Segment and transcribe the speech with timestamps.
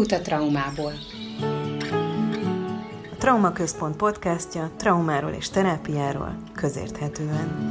[0.00, 0.92] Kiút a traumából.
[3.12, 7.68] A Trauma Központ podcastja traumáról és terápiáról közérthetően.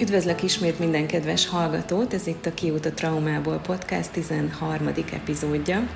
[0.00, 4.88] Üdvözlök ismét minden kedves hallgatót, ez itt a Kiút a Traumából podcast 13.
[5.12, 5.88] epizódja.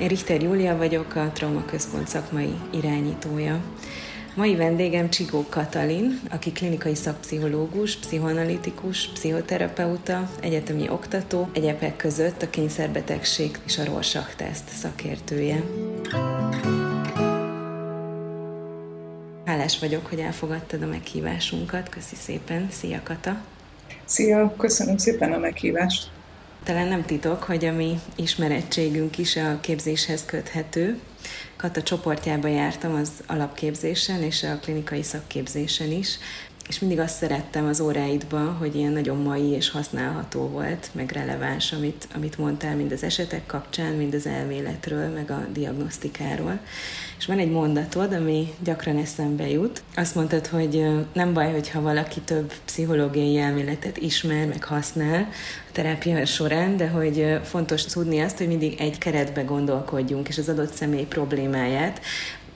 [0.00, 3.60] Én Richter Júlia vagyok, a Trauma Központ szakmai irányítója.
[4.38, 13.58] Mai vendégem Csigó Katalin, aki klinikai szakpszichológus, pszichoanalitikus, pszichoterapeuta, egyetemi oktató, egyebek között a kényszerbetegség
[13.66, 15.62] és a Rorschach teszt szakértője.
[19.44, 21.88] Hálás vagyok, hogy elfogadtad a meghívásunkat.
[21.88, 22.68] Köszi szépen.
[22.70, 23.40] Szia, Kata!
[24.04, 26.10] Szia, köszönöm szépen a meghívást!
[26.64, 30.98] Talán nem titok, hogy a mi ismerettségünk is a képzéshez köthető.
[31.56, 36.18] Kata csoportjába jártam az alapképzésen és a klinikai szakképzésen is,
[36.68, 41.72] és mindig azt szerettem az óráidban, hogy ilyen nagyon mai és használható volt, meg releváns,
[41.72, 46.60] amit, amit mondtál, mind az esetek kapcsán, mind az elméletről, meg a diagnosztikáról.
[47.18, 49.82] És van egy mondatod, ami gyakran eszembe jut.
[49.94, 55.28] Azt mondtad, hogy nem baj, hogyha valaki több pszichológiai elméletet ismer, meg használ
[55.68, 60.48] a terápia során, de hogy fontos tudni azt, hogy mindig egy keretbe gondolkodjunk, és az
[60.48, 62.00] adott személy problémáját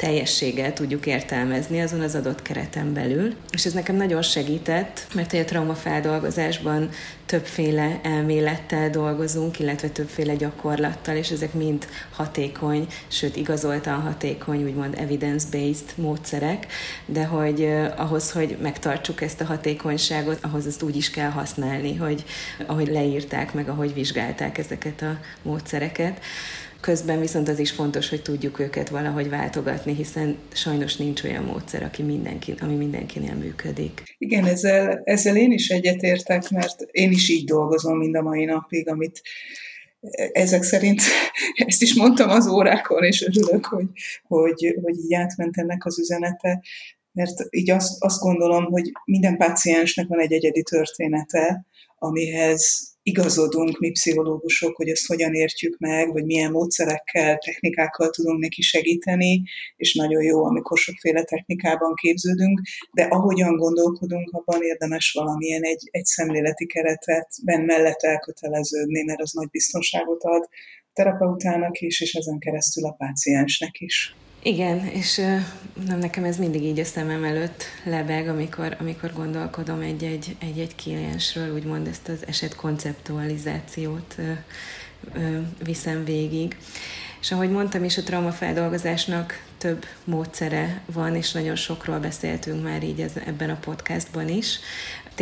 [0.02, 3.34] teljességgel tudjuk értelmezni azon az adott kereten belül.
[3.50, 6.90] És ez nekem nagyon segített, mert a traumafeldolgozásban
[7.26, 15.92] többféle elmélettel dolgozunk, illetve többféle gyakorlattal, és ezek mind hatékony, sőt igazoltan hatékony, úgymond evidence-based
[15.94, 16.66] módszerek,
[17.06, 22.24] de hogy ahhoz, hogy megtartsuk ezt a hatékonyságot, ahhoz ezt úgy is kell használni, hogy
[22.66, 26.20] ahogy leírták meg, ahogy vizsgálták ezeket a módszereket.
[26.82, 31.82] Közben viszont az is fontos, hogy tudjuk őket valahogy váltogatni, hiszen sajnos nincs olyan módszer,
[31.82, 34.02] aki mindenki, ami mindenkinél működik.
[34.18, 38.88] Igen, ezzel, ezzel én is egyetértek, mert én is így dolgozom mind a mai napig,
[38.88, 39.22] amit
[40.32, 41.02] ezek szerint
[41.66, 43.86] ezt is mondtam az órákon, és örülök, hogy,
[44.22, 46.62] hogy, hogy így átment ennek az üzenete,
[47.12, 51.66] mert így azt, azt gondolom, hogy minden páciensnek van egy egyedi története,
[51.98, 58.62] amihez igazodunk mi pszichológusok, hogy ezt hogyan értjük meg, vagy milyen módszerekkel, technikákkal tudunk neki
[58.62, 59.42] segíteni,
[59.76, 62.60] és nagyon jó, amikor sokféle technikában képződünk,
[62.92, 69.32] de ahogyan gondolkodunk, abban érdemes valamilyen egy, egy szemléleti keretet ben mellett elköteleződni, mert az
[69.32, 70.48] nagy biztonságot ad
[70.92, 74.14] terapeutának is, és ezen keresztül a páciensnek is.
[74.44, 75.16] Igen, és
[75.86, 81.54] nem, nekem ez mindig így a szemem előtt lebeg, amikor, amikor gondolkodom egy-egy, egy-egy kliensről,
[81.54, 84.16] úgymond ezt az eset konceptualizációt
[85.64, 86.56] viszem végig.
[87.20, 93.00] És ahogy mondtam is, a traumafeldolgozásnak több módszere van, és nagyon sokról beszéltünk már így
[93.00, 94.58] ez, ebben a podcastban is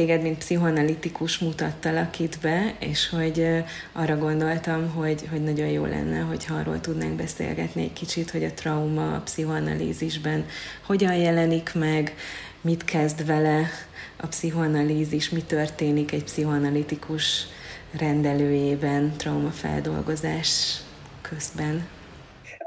[0.01, 6.21] téged, mint pszichoanalitikus mutattalak itt be, és hogy arra gondoltam, hogy, hogy nagyon jó lenne,
[6.21, 10.45] hogyha arról tudnánk beszélgetni egy kicsit, hogy a trauma a pszichoanalízisben
[10.87, 12.15] hogyan jelenik meg,
[12.61, 13.71] mit kezd vele
[14.17, 17.47] a pszichoanalízis, mi történik egy pszichoanalitikus
[17.99, 20.81] rendelőjében, traumafeldolgozás
[21.23, 21.87] közben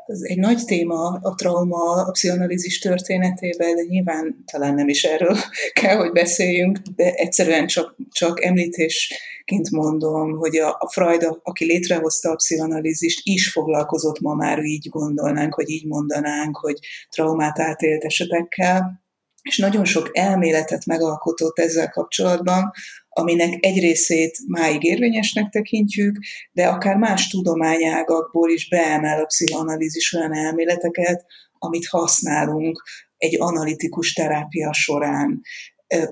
[0.05, 5.37] ez egy nagy téma a trauma, a pszichoanalízis történetében, de nyilván talán nem is erről
[5.81, 12.29] kell, hogy beszéljünk, de egyszerűen csak, csak említésként mondom, hogy a, a Freud, aki létrehozta
[12.31, 19.01] a pszichoanalízist, is foglalkozott ma már így gondolnánk, hogy így mondanánk, hogy traumát átélt esetekkel,
[19.41, 22.71] és nagyon sok elméletet megalkotott ezzel kapcsolatban,
[23.13, 26.17] aminek egy részét máig érvényesnek tekintjük,
[26.51, 31.25] de akár más tudományágakból is beemel a pszichoanalízis olyan elméleteket,
[31.57, 32.83] amit használunk
[33.17, 35.41] egy analitikus terápia során.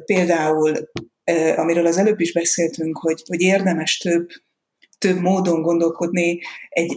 [0.06, 0.74] Például,
[1.56, 4.28] amiről az előbb is beszéltünk, hogy, hogy érdemes több
[4.98, 6.40] több módon gondolkodni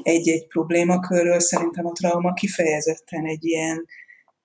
[0.02, 3.86] egy-egy problémakörről, szerintem a trauma kifejezetten egy ilyen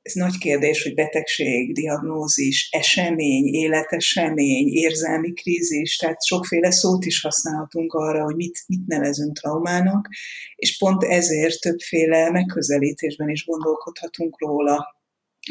[0.10, 7.94] ez nagy kérdés, hogy betegség, diagnózis, esemény, életesemény, érzelmi krízis, tehát sokféle szót is használhatunk
[7.94, 10.08] arra, hogy mit, mit nevezünk traumának,
[10.56, 14.98] és pont ezért többféle megközelítésben is gondolkodhatunk róla.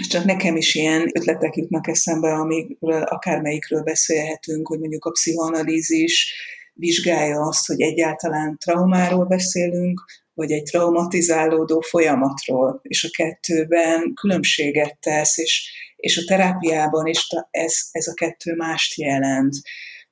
[0.00, 6.34] És csak nekem is ilyen ötletek jutnak eszembe, amikről akármelyikről beszélhetünk, hogy mondjuk a pszichoanalízis
[6.72, 10.04] vizsgálja azt, hogy egyáltalán traumáról beszélünk,
[10.38, 17.74] vagy egy traumatizálódó folyamatról, és a kettőben különbséget tesz, és, és a terápiában is ez,
[17.90, 19.54] ez a kettő mást jelent.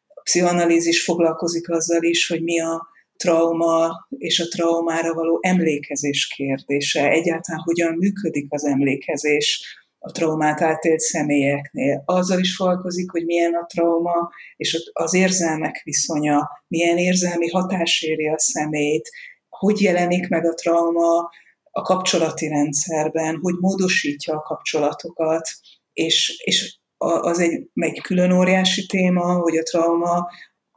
[0.06, 2.86] A pszichoanalízis foglalkozik azzal is, hogy mi a
[3.16, 11.00] trauma és a traumára való emlékezés kérdése, egyáltalán hogyan működik az emlékezés a traumát átélt
[11.00, 12.02] személyeknél.
[12.04, 18.28] Azzal is foglalkozik, hogy milyen a trauma, és az érzelmek viszonya, milyen érzelmi hatás éri
[18.28, 19.10] a szemét,
[19.58, 21.30] hogy jelenik meg a trauma
[21.70, 25.48] a kapcsolati rendszerben, hogy módosítja a kapcsolatokat,
[25.92, 30.28] és, és az egy, egy külön óriási téma, hogy a trauma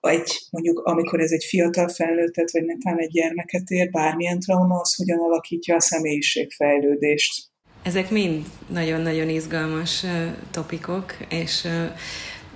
[0.01, 4.95] egy, mondjuk amikor ez egy fiatal felnőttet, vagy netán egy gyermeket ér, bármilyen trauma, az
[4.95, 7.47] hogyan alakítja a személyiségfejlődést.
[7.83, 10.05] Ezek mind nagyon-nagyon izgalmas
[10.51, 11.67] topikok, és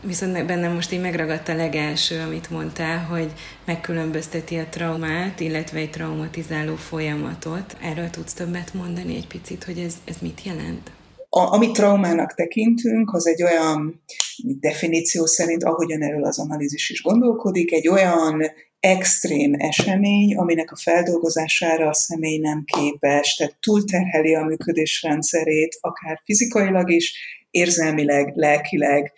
[0.06, 3.32] viszont bennem most így megragadt a legelső, amit mondtál, hogy
[3.66, 7.78] megkülönbözteti a traumát, illetve egy traumatizáló folyamatot.
[7.82, 10.92] Erről tudsz többet mondani egy picit, hogy ez, ez mit jelent?
[11.30, 14.04] A, amit traumának tekintünk, az egy olyan
[14.44, 18.44] definíció szerint, ahogyan erről az analízis is gondolkodik, egy olyan
[18.80, 26.92] extrém esemény, aminek a feldolgozására a személy nem képes, tehát túlterheli a működésrendszerét, akár fizikailag
[26.92, 27.14] is,
[27.50, 29.14] érzelmileg, lelkileg,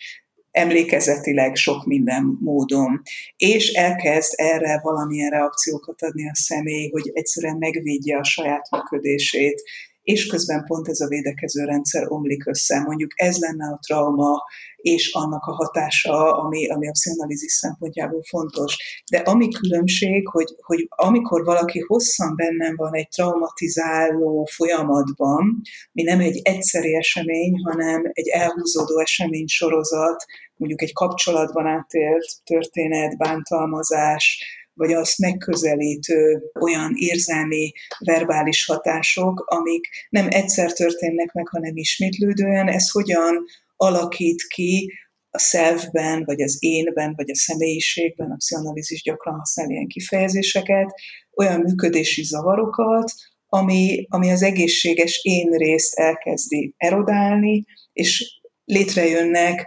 [0.56, 3.02] emlékezetileg sok minden módon,
[3.36, 9.62] és elkezd erre valamilyen reakciókat adni a személy, hogy egyszerűen megvédje a saját működését,
[10.02, 12.80] és közben pont ez a védekező rendszer omlik össze.
[12.80, 14.42] Mondjuk ez lenne a trauma,
[14.86, 18.76] és annak a hatása, ami, ami a pszichoanalízis szempontjából fontos.
[19.10, 25.60] De ami különbség, hogy, hogy amikor valaki hosszan bennem van egy traumatizáló folyamatban,
[25.92, 30.24] mi nem egy egyszeri esemény, hanem egy elhúzódó esemény sorozat,
[30.56, 34.44] mondjuk egy kapcsolatban átélt történet, bántalmazás,
[34.74, 42.90] vagy azt megközelítő olyan érzelmi, verbális hatások, amik nem egyszer történnek meg, hanem ismétlődően, ez
[42.90, 43.44] hogyan
[43.76, 44.92] alakít ki
[45.30, 50.94] a szelvben, vagy az énben, vagy a személyiségben, a pszichoanalízis gyakran használ ilyen kifejezéseket,
[51.36, 53.12] olyan működési zavarokat,
[53.46, 59.66] ami, ami az egészséges én részt elkezdi erodálni, és létrejönnek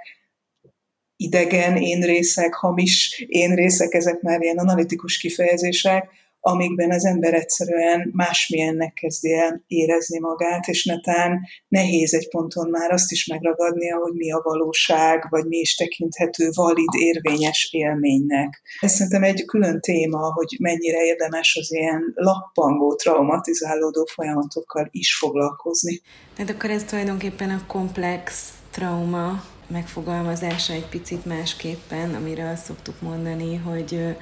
[1.16, 6.10] idegen én részek, hamis én részek, ezek már ilyen analitikus kifejezések,
[6.40, 12.92] amikben az ember egyszerűen másmilyennek kezdi el érezni magát, és netán nehéz egy ponton már
[12.92, 18.62] azt is megragadnia, hogy mi a valóság, vagy mi is tekinthető valid, érvényes élménynek.
[18.80, 26.02] Ez szerintem egy külön téma, hogy mennyire érdemes az ilyen lappangó, traumatizálódó folyamatokkal is foglalkozni.
[26.36, 33.56] Tehát akkor ez tulajdonképpen a komplex trauma megfogalmazása egy picit másképpen, amire azt szoktuk mondani,
[33.56, 34.18] hogy,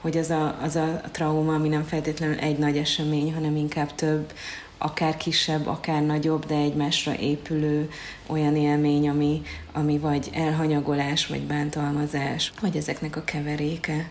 [0.00, 4.32] hogy az, a, az a trauma, ami nem feltétlenül egy nagy esemény, hanem inkább több,
[4.78, 7.90] akár kisebb, akár nagyobb, de egymásra épülő
[8.26, 14.10] olyan élmény, ami, ami vagy elhanyagolás, vagy bántalmazás, vagy ezeknek a keveréke.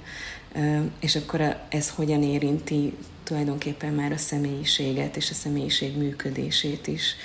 [0.99, 2.93] És akkor ez hogyan érinti
[3.23, 7.15] tulajdonképpen már a személyiséget és a személyiség működését is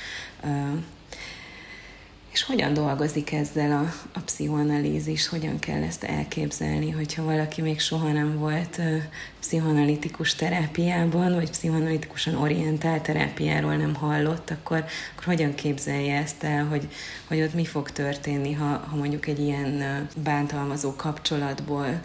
[2.37, 8.13] és hogyan dolgozik ezzel a, a pszichoanalízis, hogyan kell ezt elképzelni, hogyha valaki még soha
[8.13, 9.03] nem volt uh,
[9.41, 16.89] pszichoanalitikus terápiában, vagy pszichoanalitikusan orientált terápiáról nem hallott, akkor, akkor hogyan képzelje ezt el, hogy,
[17.27, 22.01] hogy ott mi fog történni, ha, ha mondjuk egy ilyen bántalmazó kapcsolatból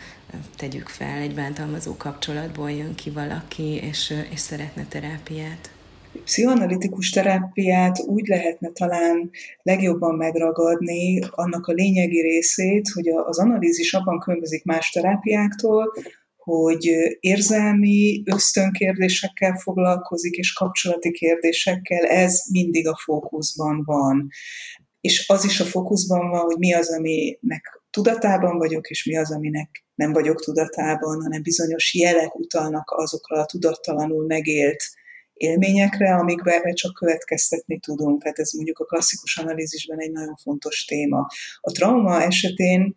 [0.56, 5.70] tegyük fel, egy bántalmazó kapcsolatból jön ki valaki, és, és szeretne terápiát
[6.24, 9.30] pszichoanalitikus terápiát úgy lehetne talán
[9.62, 15.94] legjobban megragadni annak a lényegi részét, hogy az analízis abban különbözik más terápiáktól,
[16.38, 24.28] hogy érzelmi ösztönkérdésekkel foglalkozik, és kapcsolati kérdésekkel, ez mindig a fókuszban van.
[25.02, 29.32] És az is a fókuszban van, hogy mi az, aminek tudatában vagyok, és mi az,
[29.32, 34.84] aminek nem vagyok tudatában, hanem bizonyos jelek utalnak azokra a tudattalanul megélt
[35.42, 38.22] élményekre, amikbe csak következtetni tudunk.
[38.22, 41.28] Tehát ez mondjuk a klasszikus analízisben egy nagyon fontos téma.
[41.62, 42.96] A trauma esetén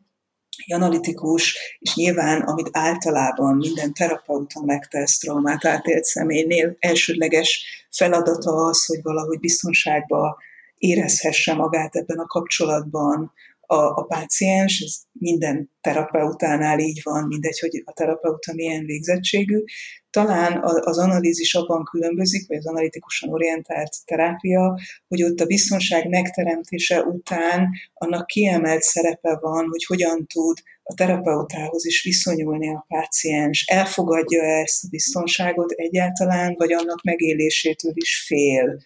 [0.66, 8.98] analitikus, és nyilván, amit általában minden terapeuta megtesz traumát átélt személynél, elsődleges feladata az, hogy
[9.02, 10.38] valahogy biztonságba
[10.74, 17.82] érezhesse magát ebben a kapcsolatban a, a páciens, ez minden terapeutánál így van, mindegy, hogy
[17.84, 19.64] a terapeuta milyen végzettségű.
[20.14, 24.78] Talán az analízis abban különbözik, vagy az analitikusan orientált terápia,
[25.08, 31.86] hogy ott a biztonság megteremtése után annak kiemelt szerepe van, hogy hogyan tud a terapeutához
[31.86, 38.82] is viszonyulni a páciens, elfogadja ezt a biztonságot egyáltalán, vagy annak megélésétől is fél?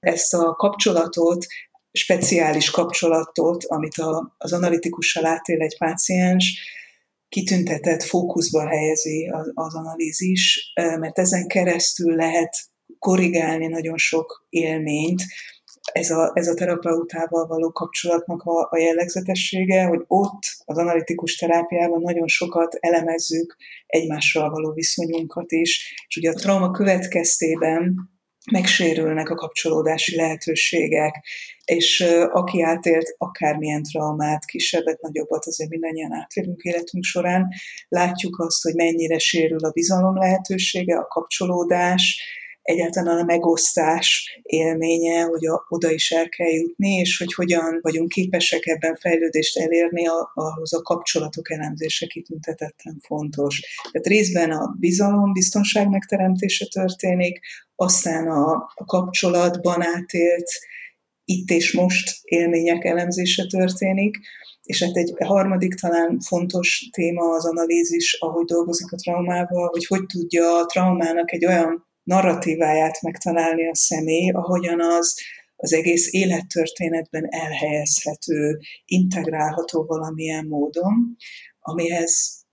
[0.00, 1.46] Ezt a kapcsolatot
[1.92, 6.60] speciális kapcsolatot, amit a, az analitikussal átél egy páciens,
[7.32, 12.56] kitüntetett fókuszba helyezi az, az analízis, mert ezen keresztül lehet
[12.98, 15.22] korrigálni nagyon sok élményt,
[15.92, 22.00] ez a, ez a terapeutával való kapcsolatnak a, a jellegzetessége, hogy ott az analitikus terápiában
[22.00, 27.94] nagyon sokat elemezzük egymással való viszonyunkat is, és ugye a trauma következtében
[28.50, 31.24] megsérülnek a kapcsolódási lehetőségek,
[31.64, 32.00] és
[32.32, 37.48] aki átélt akármilyen traumát, kisebbet, nagyobbat, azért mindannyian átélünk életünk során,
[37.88, 42.22] látjuk azt, hogy mennyire sérül a bizalom lehetősége, a kapcsolódás,
[42.62, 48.08] egyáltalán a megosztás élménye, hogy a, oda is el kell jutni, és hogy hogyan vagyunk
[48.08, 53.60] képesek ebben fejlődést elérni, ahhoz a kapcsolatok elemzése kitüntetetten fontos.
[53.92, 57.40] Tehát részben a bizalom, biztonság megteremtése történik,
[57.74, 60.50] aztán a, a kapcsolatban átélt
[61.24, 64.16] itt és most élmények elemzése történik,
[64.62, 70.06] és hát egy harmadik talán fontos téma az analízis, ahogy dolgozik a traumával, hogy hogy
[70.06, 75.14] tudja a traumának egy olyan narratíváját megtalálni a személy, ahogyan az
[75.62, 81.16] az egész élettörténetben elhelyezhető, integrálható valamilyen módon,
[81.60, 82.44] amihez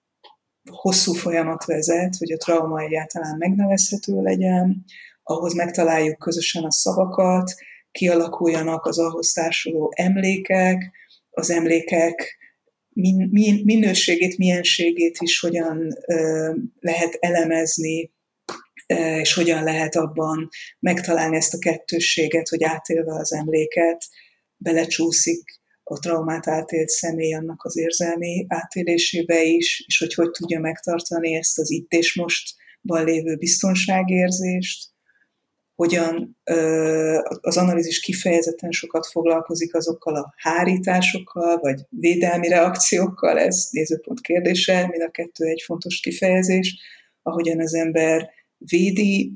[0.71, 4.85] hosszú folyamat vezet, hogy a trauma egyáltalán megnevezhető legyen,
[5.23, 7.53] ahhoz megtaláljuk közösen a szavakat,
[7.91, 10.91] kialakuljanak az ahhoz társuló emlékek,
[11.29, 12.37] az emlékek
[12.89, 18.11] min, min, minőségét, mienségét is hogyan ö, lehet elemezni,
[18.95, 24.05] és hogyan lehet abban megtalálni ezt a kettősséget, hogy átélve az emléket,
[24.57, 31.35] belecsúszik a traumát átélt személy annak az érzelmi átélésébe is, és hogy hogy tudja megtartani
[31.35, 34.89] ezt az itt és mostban lévő biztonságérzést,
[35.75, 36.37] hogyan
[37.41, 45.01] az analízis kifejezetten sokat foglalkozik azokkal a hárításokkal, vagy védelmi reakciókkal, ez nézőpont kérdése, mind
[45.01, 46.75] a kettő egy fontos kifejezés,
[47.21, 49.33] ahogyan az ember védi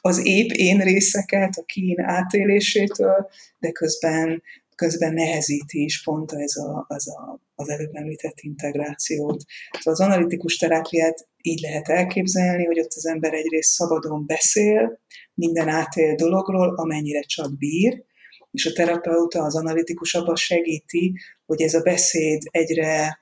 [0.00, 3.28] az épp én részeket a kín átélésétől,
[3.58, 4.42] de közben,
[4.74, 9.44] közben nehezíti is pont ez a, az, a, az előbb említett integrációt.
[9.70, 15.00] Szóval az analitikus terápiát így lehet elképzelni, hogy ott az ember egyrészt szabadon beszél
[15.34, 18.04] minden átél dologról, amennyire csak bír,
[18.50, 21.12] és a terapeuta, az analitikus abban segíti,
[21.46, 23.19] hogy ez a beszéd egyre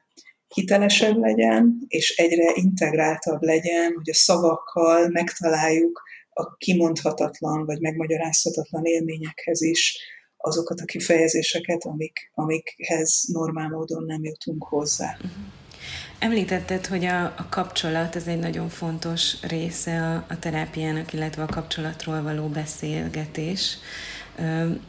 [0.55, 9.63] hitelesebb legyen, és egyre integráltabb legyen, hogy a szavakkal megtaláljuk a kimondhatatlan vagy megmagyarázhatatlan élményekhez
[9.63, 9.99] is
[10.37, 15.17] azokat a kifejezéseket, amik, amikhez normál módon nem jutunk hozzá.
[15.17, 15.31] Uh-huh.
[16.19, 21.47] Említetted, hogy a, a kapcsolat ez egy nagyon fontos része a, a terápiának, illetve a
[21.47, 23.79] kapcsolatról való beszélgetés,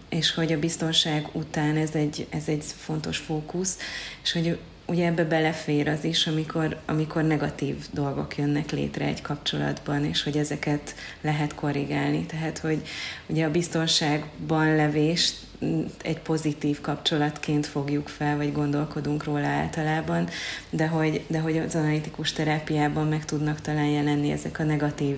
[0.10, 3.78] és hogy a biztonság után ez egy, ez egy fontos fókusz,
[4.24, 10.06] és hogy ugye ebbe belefér az is, amikor, amikor negatív dolgok jönnek létre egy kapcsolatban,
[10.06, 12.26] és hogy ezeket lehet korrigálni.
[12.26, 12.82] Tehát, hogy
[13.28, 15.36] ugye a biztonságban levést
[16.02, 20.28] egy pozitív kapcsolatként fogjuk fel, vagy gondolkodunk róla általában,
[20.70, 25.18] de hogy, de hogy az analitikus terápiában meg tudnak talán jelenni ezek a negatív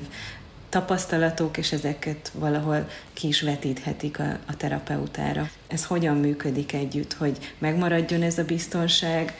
[0.71, 5.49] tapasztalatok, és ezeket valahol ki is vetíthetik a, a terapeutára.
[5.67, 9.33] Ez hogyan működik együtt, hogy megmaradjon ez a biztonság,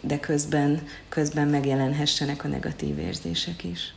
[0.00, 3.94] de közben, közben megjelenhessenek a negatív érzések is.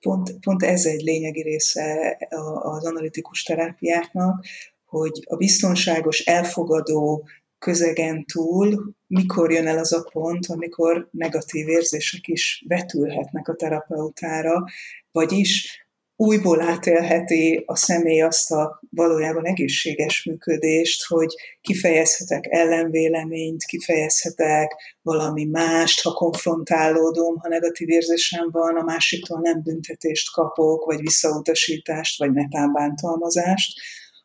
[0.00, 2.18] Pont, pont ez egy lényegi része
[2.62, 4.44] az analitikus terápiáknak,
[4.86, 12.28] hogy a biztonságos, elfogadó közegen túl mikor jön el az a pont, amikor negatív érzések
[12.28, 14.64] is vetülhetnek a terapeutára,
[15.12, 15.81] vagyis
[16.22, 26.02] újból átélheti a személy azt a valójában egészséges működést, hogy kifejezhetek ellenvéleményt, kifejezhetek valami mást,
[26.02, 33.80] ha konfrontálódom, ha negatív érzésem van, a másiktól nem büntetést kapok, vagy visszautasítást, vagy netánbántalmazást,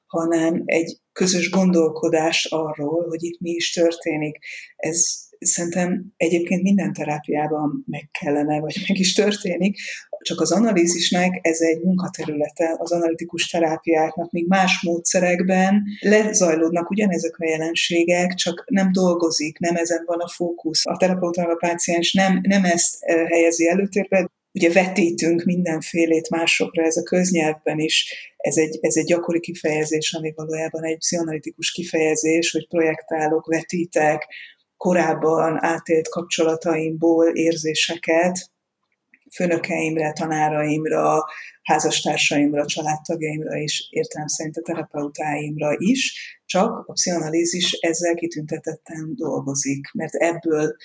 [0.06, 4.38] hanem egy közös gondolkodás arról, hogy itt mi is történik.
[4.76, 9.78] Ez szerintem egyébként minden terápiában meg kellene, vagy meg is történik,
[10.22, 17.48] csak az analízisnek ez egy munkaterülete, az analitikus terápiáknak, még más módszerekben lezajlódnak ugyanezek a
[17.48, 20.86] jelenségek, csak nem dolgozik, nem ezen van a fókusz.
[20.86, 26.98] A terapeuta a páciens nem, nem ezt eh, helyezi előtérbe, ugye vetítünk mindenfélét másokra, ez
[26.98, 32.68] a köznyelvben is, ez egy, ez egy gyakori kifejezés, ami valójában egy pszichoanalitikus kifejezés, hogy
[32.68, 34.28] projektálok, vetítek,
[34.78, 38.52] korábban átélt kapcsolataimból érzéseket
[39.36, 41.26] főnökeimre, tanáraimra,
[41.64, 50.14] házastársaimra, családtagjaimra és értelem szerint a terapeutáimra is, csak a pszichoanalízis ezzel kitüntetetten dolgozik, mert
[50.14, 50.76] ebből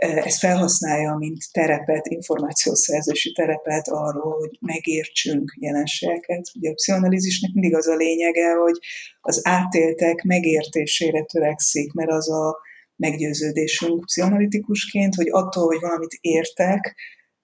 [0.00, 6.50] ezt felhasználja, mint terepet, információszerzési terepet arról, hogy megértsünk jelenségeket.
[6.54, 8.78] Ugye a pszichoanalízisnek mindig az a lényege, hogy
[9.20, 12.58] az átéltek megértésére törekszik, mert az a
[13.00, 16.96] meggyőződésünk pszichoanalitikusként, hogy attól, hogy valamit értek,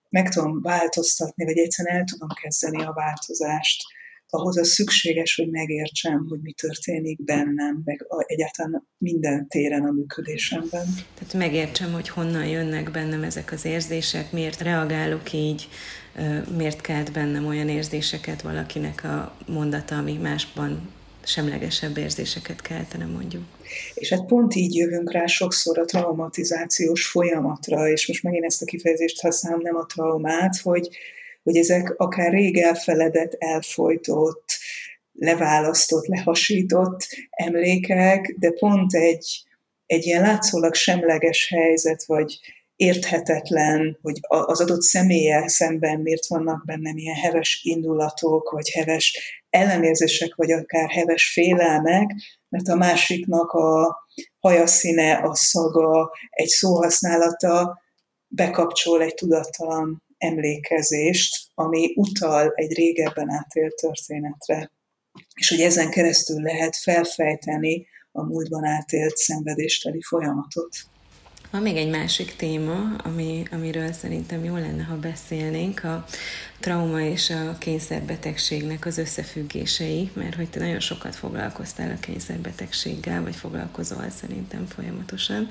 [0.09, 3.83] meg tudom változtatni, vagy egyszerűen el tudom kezdeni a változást
[4.29, 10.87] ahhoz az szükséges, hogy megértsem, hogy mi történik bennem, meg egyáltalán minden téren a működésemben.
[11.19, 15.69] Tehát megértsem, hogy honnan jönnek bennem ezek az érzések, miért reagálok így,
[16.57, 20.91] miért kelt bennem olyan érzéseket valakinek a mondata, ami másban
[21.25, 23.56] semlegesebb érzéseket keltene mondjuk.
[23.95, 28.67] És hát pont így jövünk rá sokszor a traumatizációs folyamatra, és most megint ezt a
[28.67, 30.89] kifejezést használom, nem a traumát, hogy,
[31.43, 34.45] hogy ezek akár rég elfeledett, elfolytott,
[35.13, 39.43] leválasztott, lehasított emlékek, de pont egy,
[39.87, 42.39] egy ilyen látszólag semleges helyzet, vagy
[42.77, 50.35] érthetetlen, hogy az adott személye szemben miért vannak bennem ilyen heves indulatok, vagy heves ellenérzések,
[50.35, 52.11] vagy akár heves félelmek,
[52.57, 53.97] mert a másiknak a
[54.41, 57.83] hajaszíne, a szaga, egy szóhasználata
[58.27, 64.71] bekapcsol egy tudattalan emlékezést, ami utal egy régebben átélt történetre.
[65.35, 70.77] És hogy ezen keresztül lehet felfejteni a múltban átélt szenvedésteli folyamatot.
[71.51, 76.05] Van még egy másik téma, ami, amiről szerintem jó lenne, ha beszélnénk, a
[76.61, 83.35] trauma és a kényszerbetegségnek az összefüggései, mert hogy te nagyon sokat foglalkoztál a kényszerbetegséggel, vagy
[83.37, 85.51] foglalkozol szerintem folyamatosan.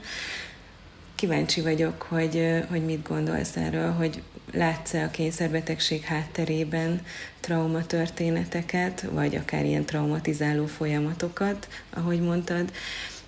[1.16, 4.22] Kíváncsi vagyok, hogy, hogy mit gondolsz erről, hogy
[4.52, 7.02] látsz-e a kényszerbetegség hátterében
[7.40, 12.72] traumatörténeteket, vagy akár ilyen traumatizáló folyamatokat, ahogy mondtad,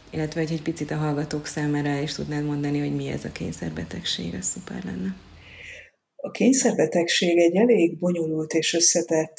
[0.09, 4.33] illetve hogy egy picit a hallgatók számára is tudnád mondani, hogy mi ez a kényszerbetegség,
[4.33, 5.15] ez szuper lenne.
[6.15, 9.37] A kényszerbetegség egy elég bonyolult és összetett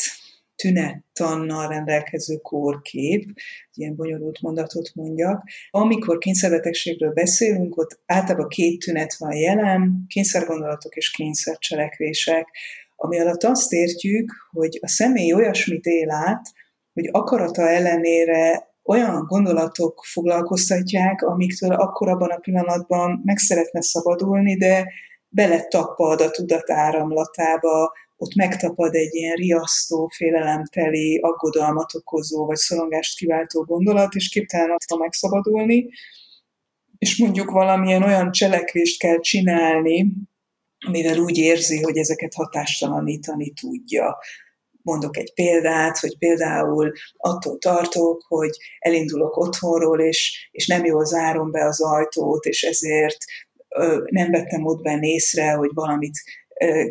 [0.62, 3.32] tünettannal rendelkező kórkép,
[3.72, 5.42] ilyen bonyolult mondatot mondjak.
[5.70, 12.48] Amikor kényszerbetegségről beszélünk, ott általában két tünet van jelen, kényszergondolatok és kényszercselekvések,
[12.96, 16.52] ami alatt azt értjük, hogy a személy olyasmit él át,
[16.92, 24.92] hogy akarata ellenére olyan gondolatok foglalkoztatják, amiktől akkor abban a pillanatban meg szeretne szabadulni, de
[25.28, 33.62] beletapad a tudat áramlatába, ott megtapad egy ilyen riasztó, félelemteli, aggodalmat okozó, vagy szorongást kiváltó
[33.62, 35.88] gondolat, és képtelen attól megszabadulni,
[36.98, 40.12] és mondjuk valamilyen olyan cselekvést kell csinálni,
[40.86, 44.18] amivel úgy érzi, hogy ezeket hatástalanítani tudja.
[44.88, 51.50] Mondok egy példát, hogy például attól tartok, hogy elindulok otthonról, és, és nem jól zárom
[51.50, 53.16] be az ajtót, és ezért
[54.10, 56.16] nem vettem ott benne észre, hogy valamit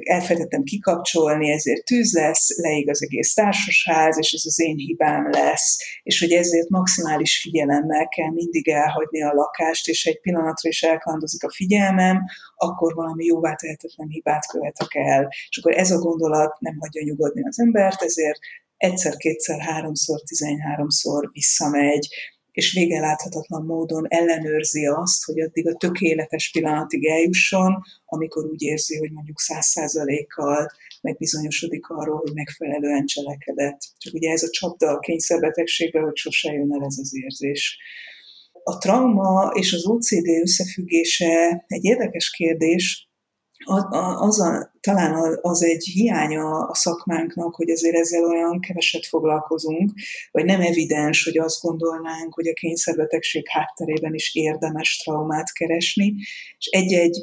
[0.04, 5.78] elfelejtettem kikapcsolni, ezért tűz lesz, leég az egész társasház, és ez az én hibám lesz,
[6.04, 11.44] és hogy ezért maximális figyelemmel kell mindig elhagyni a lakást, és egy pillanatra is elkalandozik
[11.44, 12.24] a figyelmem,
[12.56, 15.28] akkor valami jóvá tehetetlen hibát követek el.
[15.50, 18.40] És akkor ez a gondolat nem hagyja nyugodni az embert, ezért
[18.78, 22.08] egyszer, kétszer, háromszor, tizenháromszor visszamegy,
[22.58, 29.12] és végeláthatatlan módon ellenőrzi azt, hogy addig a tökéletes pillanatig eljusson, amikor úgy érzi, hogy
[29.12, 33.80] mondjuk száz százalékkal megbizonyosodik arról, hogy megfelelően cselekedett.
[33.98, 37.78] Csak ugye ez a csapda a kényszerbetegségbe, hogy sose jön el ez az érzés.
[38.64, 43.07] A trauma és az OCD összefüggése egy érdekes kérdés,
[44.18, 49.92] az a, talán az egy hiánya a szakmánknak, hogy azért ezzel olyan keveset foglalkozunk,
[50.32, 56.14] vagy nem evidens, hogy azt gondolnánk, hogy a kényszerbetegség hátterében is érdemes traumát keresni,
[56.58, 57.18] és egy-egy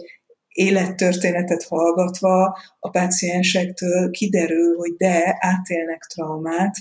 [0.49, 6.75] élettörténetet hallgatva a páciensektől kiderül, hogy de átélnek traumát,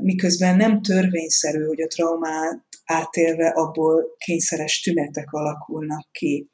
[0.00, 6.50] miközben nem törvényszerű, hogy a traumát átélve abból kényszeres tünetek alakulnak ki.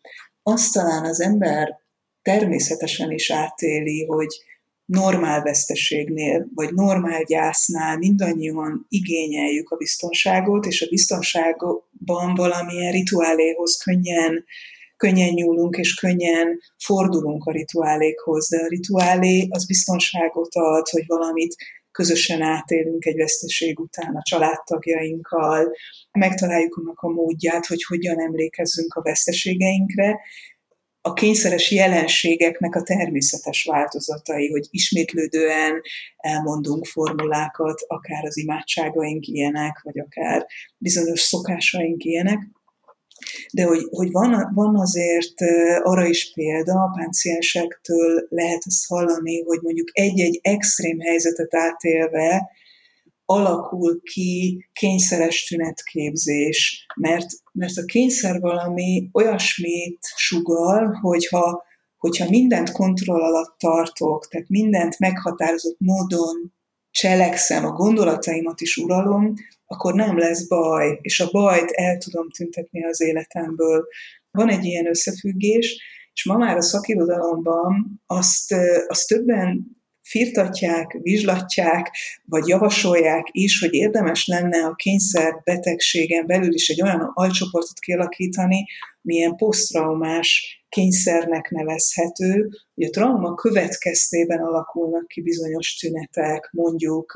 [0.51, 1.81] Azt talán az ember
[2.23, 4.29] természetesen is átéli, hogy
[4.85, 14.45] normál veszteségnél, vagy normál gyásznál mindannyian igényeljük a biztonságot, és a biztonságban valamilyen rituáléhoz könnyen,
[14.97, 21.57] könnyen nyúlunk, és könnyen fordulunk a rituálékhoz, de a rituálé az biztonságot ad, hogy valamit
[22.01, 25.73] közösen átélünk egy veszteség után a családtagjainkkal,
[26.19, 30.21] megtaláljuk annak a módját, hogy hogyan emlékezzünk a veszteségeinkre,
[31.03, 35.81] a kényszeres jelenségeknek a természetes változatai, hogy ismétlődően
[36.17, 40.47] elmondunk formulákat, akár az imádságaink ilyenek, vagy akár
[40.79, 42.39] bizonyos szokásaink ilyenek.
[43.53, 45.35] De hogy, hogy van, van azért
[45.83, 52.51] arra is példa, a páciensektől lehet ezt hallani, hogy mondjuk egy-egy extrém helyzetet átélve
[53.25, 61.63] alakul ki kényszeres tünetképzés, mert, mert a kényszer valami olyasmit sugal, hogyha,
[61.97, 66.53] hogyha mindent kontroll alatt tartok, tehát mindent meghatározott módon
[66.91, 69.35] cselekszem, a gondolataimat is uralom,
[69.67, 73.87] akkor nem lesz baj, és a bajt el tudom tüntetni az életemből.
[74.31, 78.55] Van egy ilyen összefüggés, és ma már a szakirodalomban azt,
[78.87, 79.80] azt többen
[80.11, 81.91] firtatják, vizslatják,
[82.25, 88.65] vagy javasolják is, hogy érdemes lenne a kényszer betegségen belül is egy olyan alcsoportot kialakítani,
[89.03, 97.13] milyen posztraumás kényszernek nevezhető, hogy a trauma következtében alakulnak ki bizonyos tünetek, mondjuk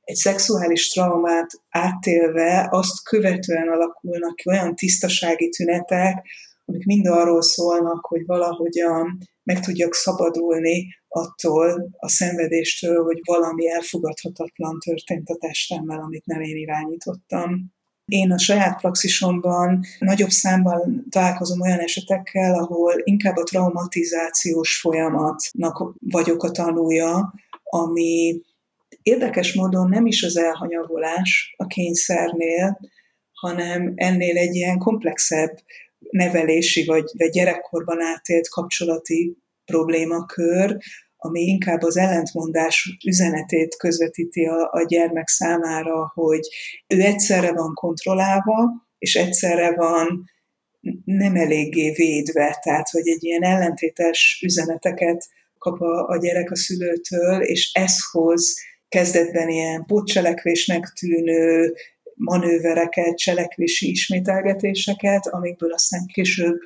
[0.00, 6.26] egy szexuális traumát átélve azt követően alakulnak ki olyan tisztasági tünetek,
[6.64, 10.86] amik mind arról szólnak, hogy valahogyan meg tudjak szabadulni
[11.16, 17.74] attól a szenvedéstől, hogy valami elfogadhatatlan történt a testemmel, amit nem én irányítottam.
[18.04, 26.42] Én a saját praxisomban nagyobb számban találkozom olyan esetekkel, ahol inkább a traumatizációs folyamatnak vagyok
[26.42, 28.40] a tanúja, ami
[29.02, 32.80] érdekes módon nem is az elhanyagolás a kényszernél,
[33.32, 35.58] hanem ennél egy ilyen komplexebb
[36.10, 40.76] nevelési vagy, vagy gyerekkorban átélt kapcsolati problémakör,
[41.16, 46.48] ami inkább az ellentmondás üzenetét közvetíti a, a gyermek számára, hogy
[46.86, 50.24] ő egyszerre van kontrollálva, és egyszerre van
[51.04, 57.40] nem eléggé védve, tehát hogy egy ilyen ellentétes üzeneteket kap a, a gyerek a szülőtől,
[57.42, 58.54] és ez hoz
[58.88, 61.74] kezdetben ilyen pótcselekvésnek tűnő
[62.14, 66.58] manővereket, cselekvési ismételgetéseket, amikből aztán később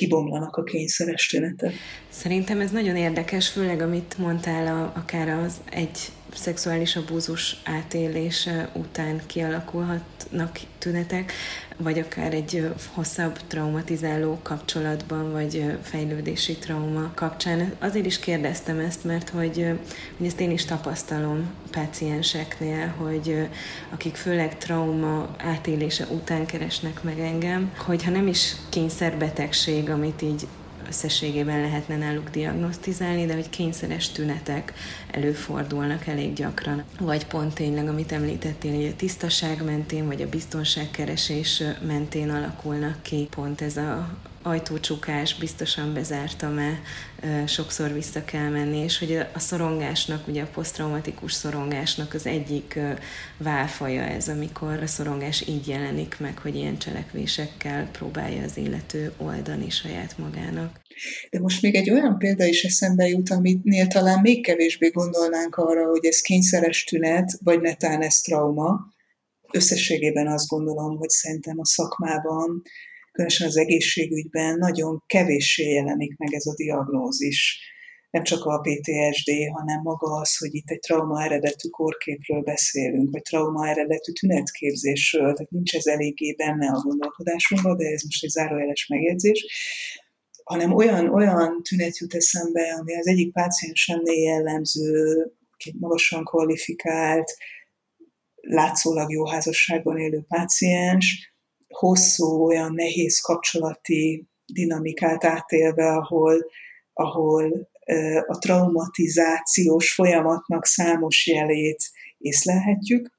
[0.00, 1.72] kibomlanak a kényszeres tünetek.
[2.08, 5.98] Szerintem ez nagyon érdekes, főleg amit mondtál, a, akár az egy
[6.34, 11.32] szexuális abúzus átélése után kialakulhatnak tünetek,
[11.76, 17.72] vagy akár egy hosszabb traumatizáló kapcsolatban, vagy fejlődési trauma kapcsán.
[17.78, 19.66] Azért is kérdeztem ezt, mert hogy,
[20.16, 23.48] hogy ezt én is tapasztalom pácienseknél, hogy
[23.90, 30.46] akik főleg trauma átélése után keresnek meg engem, hogyha nem is kényszerbetegség, amit így
[30.90, 34.72] összességében lehetne náluk diagnosztizálni, de hogy kényszeres tünetek
[35.10, 36.84] előfordulnak elég gyakran.
[37.00, 43.28] Vagy pont tényleg, amit említettél, hogy a tisztaság mentén, vagy a biztonságkeresés mentén alakulnak ki
[43.30, 44.08] pont ez a
[44.42, 46.80] ajtócsukás, biztosan bezártam-e,
[47.46, 52.78] sokszor vissza kell menni, és hogy a szorongásnak, ugye a posztraumatikus szorongásnak az egyik
[53.36, 59.70] válfaja ez, amikor a szorongás így jelenik meg, hogy ilyen cselekvésekkel próbálja az illető oldani
[59.70, 60.80] saját magának.
[61.30, 65.86] De most még egy olyan példa is eszembe jut, aminél talán még kevésbé gondolnánk arra,
[65.86, 68.80] hogy ez kényszeres tünet, vagy netán ez trauma.
[69.52, 72.62] Összességében azt gondolom, hogy szerintem a szakmában
[73.12, 77.68] különösen az egészségügyben nagyon kevéssé jelenik meg ez a diagnózis.
[78.10, 83.22] Nem csak a PTSD, hanem maga az, hogy itt egy trauma eredetű korképről beszélünk, vagy
[83.22, 88.86] trauma eredetű tünetképzésről, tehát nincs ez eléggé benne a gondolkodásunkban, de ez most egy zárójeles
[88.86, 89.46] megjegyzés
[90.44, 95.32] hanem olyan, olyan tünet jut eszembe, ami az egyik páciensemnél jellemző,
[95.64, 97.36] egy magasan kvalifikált,
[98.40, 101.34] látszólag jó házasságban élő páciens,
[101.74, 106.46] hosszú, olyan nehéz kapcsolati dinamikát átélve, ahol,
[106.92, 107.70] ahol
[108.26, 113.12] a traumatizációs folyamatnak számos jelét észlelhetjük,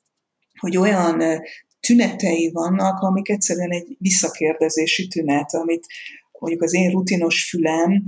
[0.59, 1.41] hogy olyan
[1.79, 5.85] tünetei vannak, amik egyszerűen egy visszakérdezési tünet, amit
[6.39, 8.03] mondjuk az én rutinos fülem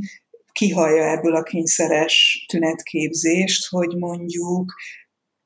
[0.52, 4.74] kihallja ebből a kényszeres tünetképzést, hogy mondjuk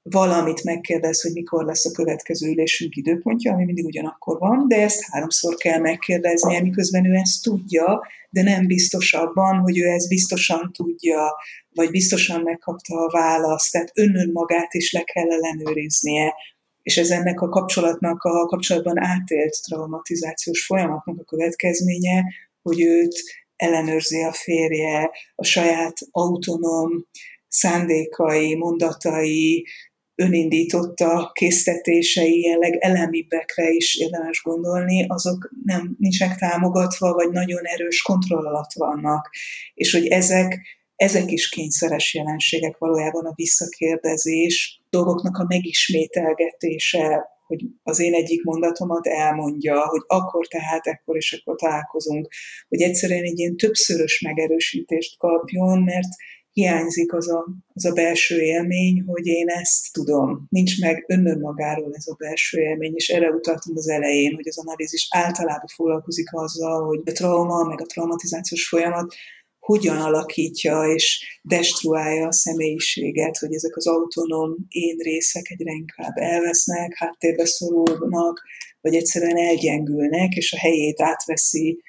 [0.09, 5.03] valamit megkérdez, hogy mikor lesz a következő ülésünk időpontja, ami mindig ugyanakkor van, de ezt
[5.11, 10.71] háromszor kell megkérdezni, miközben ő ezt tudja, de nem biztos abban, hogy ő ezt biztosan
[10.73, 11.35] tudja,
[11.73, 16.33] vagy biztosan megkapta a választ, tehát önön magát is le kell ellenőriznie,
[16.81, 22.23] és ez ennek a kapcsolatnak, a kapcsolatban átélt traumatizációs folyamatnak a következménye,
[22.61, 23.15] hogy őt
[23.55, 27.05] ellenőrzi a férje, a saját autonóm
[27.47, 29.67] szándékai, mondatai,
[30.17, 38.45] önindította késztetései, jelleg elemibbekre is érdemes gondolni, azok nem nincsenek támogatva, vagy nagyon erős kontroll
[38.45, 39.29] alatt vannak.
[39.73, 40.61] És hogy ezek,
[40.95, 49.07] ezek is kényszeres jelenségek valójában a visszakérdezés, dolgoknak a megismételgetése, hogy az én egyik mondatomat
[49.07, 52.27] elmondja, hogy akkor tehát, ekkor és akkor találkozunk,
[52.69, 56.07] hogy egyszerűen egy ilyen többszörös megerősítést kapjon, mert
[56.57, 60.47] hiányzik az a, az a belső élmény, hogy én ezt tudom.
[60.49, 65.07] Nincs meg önmagáról ez a belső élmény, és erre utaltam az elején, hogy az analízis
[65.09, 69.15] általában foglalkozik azzal, hogy a trauma, meg a traumatizációs folyamat
[69.59, 76.93] hogyan alakítja és destruálja a személyiséget, hogy ezek az autonóm én részek egyre inkább elvesznek,
[76.95, 78.41] háttérbe szorulnak,
[78.81, 81.81] vagy egyszerűen elgyengülnek, és a helyét átveszi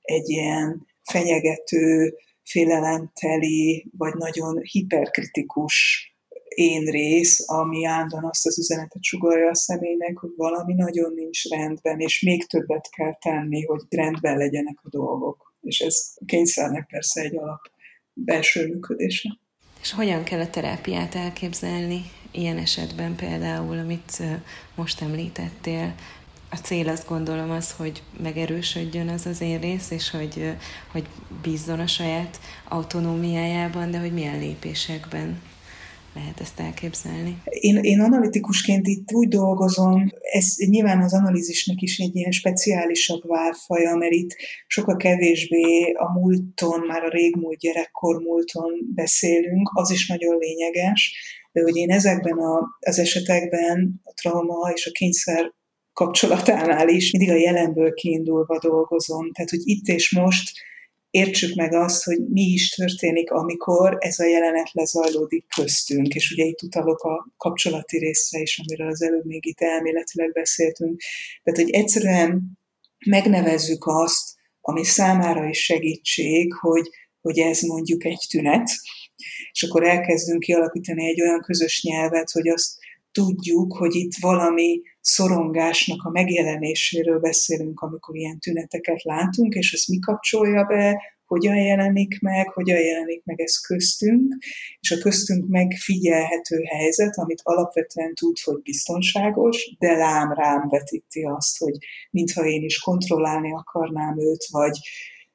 [0.00, 2.14] egy ilyen fenyegető,
[2.50, 5.74] félelemteli, vagy nagyon hiperkritikus
[6.48, 12.00] én rész, ami állandóan azt az üzenetet sugalja a személynek, hogy valami nagyon nincs rendben,
[12.00, 15.54] és még többet kell tenni, hogy rendben legyenek a dolgok.
[15.60, 17.60] És ez kényszernek persze egy alap
[18.12, 19.38] belső működése.
[19.80, 24.22] És hogyan kell a terápiát elképzelni ilyen esetben például, amit
[24.74, 25.94] most említettél?
[26.50, 30.54] A cél azt gondolom az, hogy megerősödjön az az én rész, és hogy,
[30.92, 31.06] hogy
[31.42, 35.40] bízzon a saját autonómiájában, de hogy milyen lépésekben
[36.14, 37.42] lehet ezt elképzelni?
[37.44, 43.96] Én, én analitikusként itt úgy dolgozom, ez nyilván az analízisnek is egy ilyen speciálisabb válfaja,
[43.96, 50.38] mert itt sokkal kevésbé a múlton, már a régmúlt gyerekkor múlton beszélünk, az is nagyon
[50.38, 51.14] lényeges,
[51.52, 55.54] de hogy én ezekben a, az esetekben a trauma és a kényszer
[55.96, 59.32] kapcsolatánál is mindig a jelenből kiindulva dolgozom.
[59.32, 60.50] Tehát, hogy itt és most
[61.10, 66.14] értsük meg azt, hogy mi is történik, amikor ez a jelenet lezajlódik köztünk.
[66.14, 71.00] És ugye itt utalok a kapcsolati részre is, amiről az előbb még itt elméletileg beszéltünk.
[71.42, 72.58] Tehát, hogy egyszerűen
[73.06, 78.68] megnevezzük azt, ami számára is segítség, hogy, hogy ez mondjuk egy tünet,
[79.52, 82.78] és akkor elkezdünk kialakítani egy olyan közös nyelvet, hogy azt
[83.16, 89.98] tudjuk, hogy itt valami szorongásnak a megjelenéséről beszélünk, amikor ilyen tüneteket látunk, és ezt mi
[89.98, 94.34] kapcsolja be, hogyan jelenik meg, hogyan jelenik meg ez köztünk,
[94.80, 101.58] és a köztünk megfigyelhető helyzet, amit alapvetően tud, hogy biztonságos, de lám rám vetíti azt,
[101.58, 101.76] hogy
[102.10, 104.78] mintha én is kontrollálni akarnám őt, vagy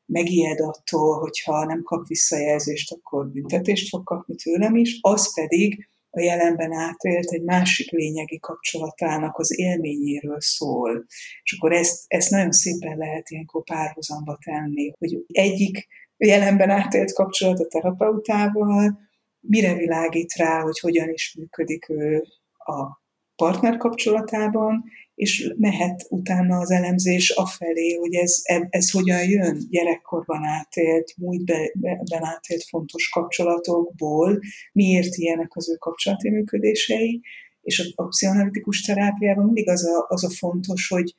[0.06, 6.20] megijed attól, hogyha nem kap visszajelzést, akkor büntetést fog kapni tőlem is, az pedig a
[6.20, 11.06] jelenben átélt egy másik lényegi kapcsolatának az élményéről szól.
[11.44, 17.60] És akkor ezt, ezt nagyon szépen lehet ilyenkor párhuzamba tenni, hogy egyik jelenben átélt kapcsolat
[17.60, 19.00] a terapeutával,
[19.40, 22.24] mire világít rá, hogy hogyan is működik ő
[22.58, 23.02] a
[23.36, 24.84] partner kapcsolatában,
[25.22, 29.58] és mehet utána az elemzés afelé, hogy ez, ez hogyan jön?
[29.70, 34.40] Gyerekkorban átélt, múltban átélt fontos kapcsolatokból,
[34.74, 37.22] miért ilyenek az ő kapcsolati működései,
[37.62, 41.16] és a, a pszichoanalitikus terápiában mindig az a, az a fontos, hogy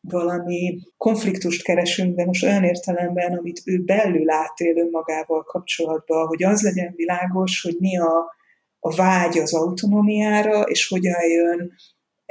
[0.00, 6.62] valami konfliktust keresünk, de most olyan értelemben, amit ő belül átél önmagával kapcsolatban, hogy az
[6.62, 8.36] legyen világos, hogy mi a,
[8.78, 11.72] a vágy az autonómiára, és hogyan jön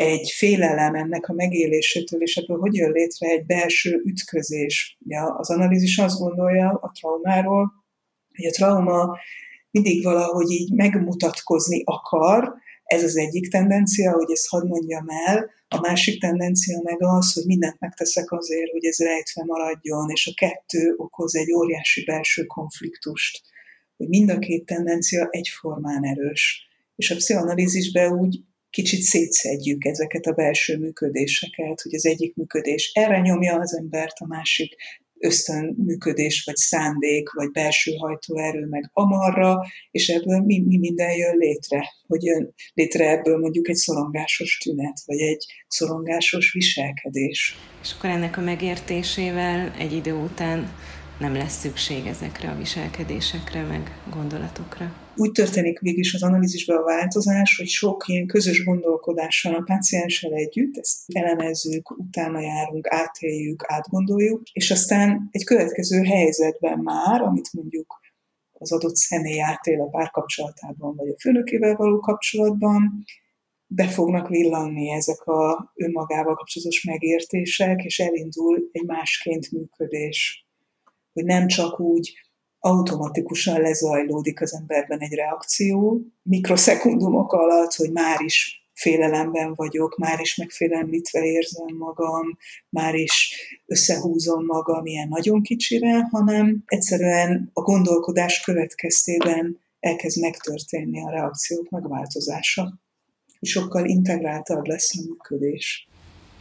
[0.02, 4.98] egy félelem ennek a megélésétől, és ebből hogy jön létre egy belső ütközés.
[5.08, 7.72] Ja, az analízis azt gondolja a traumáról,
[8.36, 9.18] hogy a trauma
[9.72, 15.80] mindig valahogy így megmutatkozni akar, ez az egyik tendencia, hogy ezt hadd mondjam el, a
[15.80, 20.94] másik tendencia meg az, hogy mindent megteszek azért, hogy ez rejtve maradjon, és a kettő
[20.98, 23.42] okoz egy óriási belső konfliktust,
[23.98, 26.68] hogy mind a két tendencia egyformán erős.
[26.96, 28.40] És a pszichoanalízisben úgy
[28.72, 34.26] kicsit szétszedjük ezeket a belső működéseket, hogy az egyik működés erre nyomja az embert, a
[34.26, 34.76] másik
[35.22, 41.38] ösztön működés, vagy szándék, vagy belső hajtóerő, meg amarra, és ebből mi, mi minden jön
[41.38, 41.94] létre.
[42.08, 47.56] Hogy jön létre ebből mondjuk egy szorongásos tünet, vagy egy szorongásos viselkedés.
[47.82, 50.74] És akkor ennek a megértésével egy idő után
[51.22, 54.94] nem lesz szükség ezekre a viselkedésekre, meg gondolatokra.
[55.16, 60.34] Úgy történik végig az analízisben a változás, hogy sok ilyen közös gondolkodás van a pácienssel
[60.34, 68.00] együtt, ezt elemezzük, utána járunk, átéljük, átgondoljuk, és aztán egy következő helyzetben már, amit mondjuk
[68.52, 73.04] az adott személy átél a párkapcsolatában, vagy a főnökével való kapcsolatban,
[73.68, 80.46] be fognak villanni ezek a önmagával kapcsolatos megértések, és elindul egy másként működés
[81.14, 82.14] hogy nem csak úgy
[82.60, 90.36] automatikusan lezajlódik az emberben egy reakció, mikroszekundumok alatt, hogy már is félelemben vagyok, már is
[90.36, 92.38] megfélemlítve érzem magam,
[92.70, 101.10] már is összehúzom magam ilyen nagyon kicsire, hanem egyszerűen a gondolkodás következtében elkezd megtörténni a
[101.10, 102.80] reakciók megváltozása.
[103.40, 105.88] hogy sokkal integráltabb lesz a működés.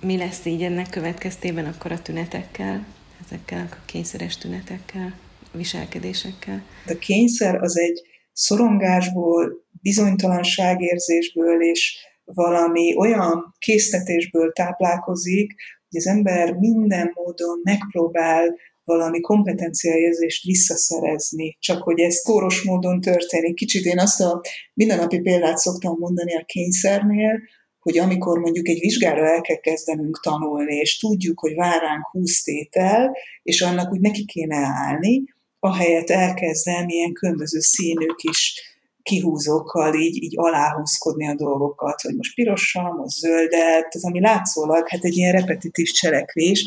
[0.03, 2.87] Mi lesz így ennek következtében akkor a tünetekkel,
[3.25, 5.15] ezekkel a kényszeres tünetekkel,
[5.53, 6.63] viselkedésekkel?
[6.87, 8.03] A kényszer az egy
[8.33, 15.55] szorongásból, bizonytalanságérzésből és valami olyan késztetésből táplálkozik,
[15.89, 23.55] hogy az ember minden módon megpróbál valami kompetenciaérzést visszaszerezni, csak hogy ez kóros módon történik.
[23.55, 24.41] Kicsit én azt a
[24.75, 27.41] mindennapi példát szoktam mondani a kényszernél,
[27.81, 32.43] hogy amikor mondjuk egy vizsgára el kell kezdenünk tanulni, és tudjuk, hogy vár ránk 20
[32.43, 35.25] tétel, és annak úgy neki kéne állni,
[35.59, 38.69] ahelyett elkezdem ilyen különböző színű kis
[39.03, 45.05] kihúzókkal így, így aláhúzkodni a dolgokat, hogy most pirossal, most zöldet, az ami látszólag hát
[45.05, 46.65] egy ilyen repetitív cselekvés,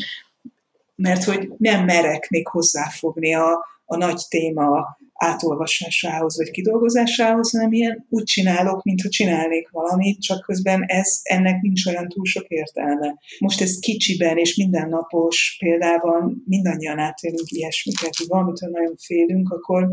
[0.94, 8.06] mert hogy nem merek még hozzáfogni a, a nagy téma átolvasásához vagy kidolgozásához, hanem ilyen
[8.08, 13.14] úgy csinálok, mintha csinálnék valamit, csak közben ez, ennek nincs olyan túl sok értelme.
[13.38, 19.88] Most ez kicsiben és mindennapos példában mindannyian átélünk ilyesmiket, hogy valamitől nagyon félünk, akkor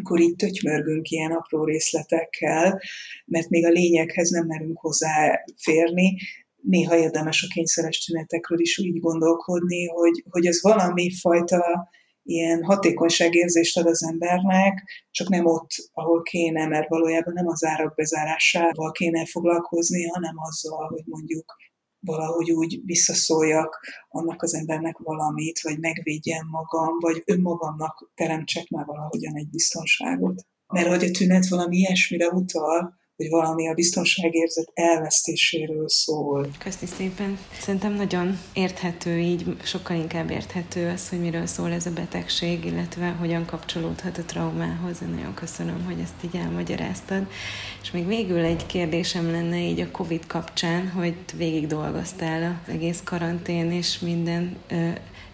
[0.00, 2.80] akkor így tötymörgünk ilyen apró részletekkel,
[3.26, 6.16] mert még a lényeghez nem merünk hozzáférni,
[6.62, 11.88] néha érdemes a kényszeres tünetekről is úgy gondolkodni, hogy, hogy ez valami fajta
[12.22, 17.94] ilyen hatékonyságérzést ad az embernek, csak nem ott, ahol kéne, mert valójában nem az árak
[17.94, 21.56] bezárásával kéne foglalkozni, hanem azzal, hogy mondjuk
[22.00, 29.36] valahogy úgy visszaszóljak annak az embernek valamit, vagy megvédjem magam, vagy önmagamnak teremtsek már valahogyan
[29.36, 30.46] egy biztonságot.
[30.66, 36.48] Mert hogy a tünet valami ilyesmire utal, hogy valami a biztonságérzet elvesztéséről szól.
[36.58, 37.38] Köszönöm szépen.
[37.60, 43.08] Szerintem nagyon érthető így, sokkal inkább érthető az, hogy miről szól ez a betegség, illetve
[43.08, 45.02] hogyan kapcsolódhat a traumához.
[45.02, 47.26] Én nagyon köszönöm, hogy ezt így elmagyaráztad.
[47.82, 53.00] És még végül egy kérdésem lenne így a Covid kapcsán, hogy végig dolgoztál az egész
[53.04, 54.56] karantén és minden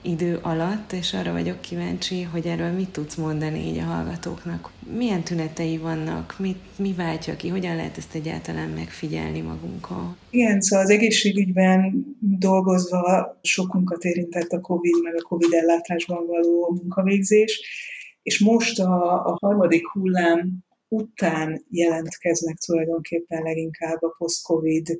[0.08, 4.70] idő alatt, és arra vagyok kíváncsi, hogy erről mit tudsz mondani így a hallgatóknak.
[4.96, 10.16] Milyen tünetei vannak, mit, mi váltja ki, hogyan lehet ezt egyáltalán megfigyelni magunkon?
[10.30, 17.60] Igen, szóval az egészségügyben dolgozva sokunkat érintett a COVID, meg a COVID ellátásban való munkavégzés,
[18.22, 24.98] és most a, a harmadik hullám után jelentkeznek tulajdonképpen leginkább a post-COVID,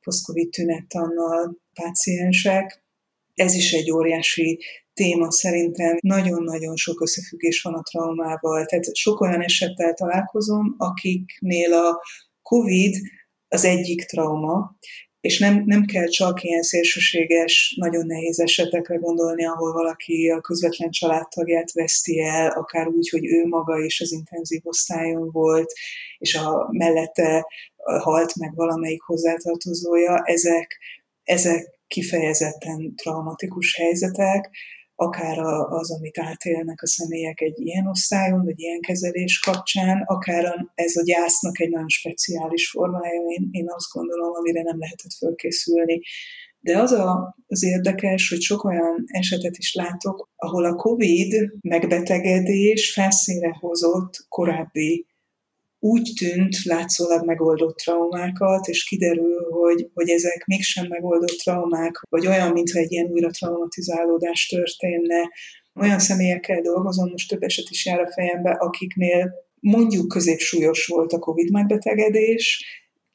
[0.00, 2.84] post-COVID tünettannal páciensek,
[3.36, 4.58] ez is egy óriási
[4.92, 5.98] téma szerintem.
[6.00, 8.64] Nagyon-nagyon sok összefüggés van a traumával.
[8.64, 12.02] Tehát sok olyan esettel találkozom, akiknél a
[12.42, 12.94] COVID
[13.48, 14.76] az egyik trauma,
[15.20, 20.90] és nem, nem kell csak ilyen szélsőséges, nagyon nehéz esetekre gondolni, ahol valaki a közvetlen
[20.90, 25.72] családtagját veszti el, akár úgy, hogy ő maga is az intenzív osztályon volt,
[26.18, 27.46] és a mellette
[28.02, 30.22] halt meg valamelyik hozzátartozója.
[30.24, 30.78] Ezek,
[31.22, 34.50] ezek kifejezetten traumatikus helyzetek,
[34.94, 40.96] akár az, amit átélnek a személyek egy ilyen osztályon, vagy ilyen kezelés kapcsán, akár ez
[40.96, 46.00] a gyásznak egy nagyon speciális formája, én, én azt gondolom, amire nem lehetett fölkészülni.
[46.60, 52.92] De az a, az érdekes, hogy sok olyan esetet is látok, ahol a COVID megbetegedés
[52.92, 55.06] felszínre hozott korábbi
[55.78, 62.52] úgy tűnt látszólag megoldott traumákat, és kiderül, hogy, hogy ezek mégsem megoldott traumák, vagy olyan,
[62.52, 65.30] mintha egy ilyen újra traumatizálódás történne.
[65.74, 71.18] Olyan személyekkel dolgozom, most több eset is jár a fejembe, akiknél mondjuk középsúlyos volt a
[71.18, 72.64] COVID megbetegedés,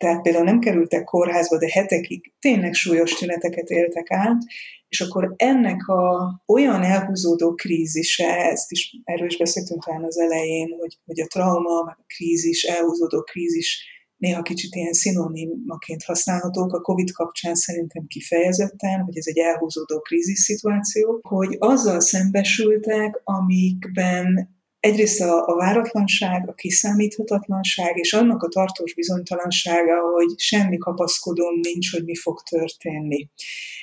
[0.01, 4.41] tehát például nem kerültek kórházba, de hetekig tényleg súlyos tüneteket éltek át,
[4.87, 10.75] és akkor ennek a olyan elhúzódó krízise, ezt is erről is beszéltünk talán az elején,
[10.79, 13.85] hogy, hogy a trauma, meg a krízis, elhúzódó krízis
[14.17, 20.39] néha kicsit ilyen szinonimaként használhatók, a COVID kapcsán szerintem kifejezetten, hogy ez egy elhúzódó krízis
[20.39, 24.49] szituáció, hogy azzal szembesültek, amikben
[24.81, 31.91] egyrészt a, a váratlanság, a kiszámíthatatlanság, és annak a tartós bizonytalansága, hogy semmi kapaszkodom nincs,
[31.91, 33.29] hogy mi fog történni.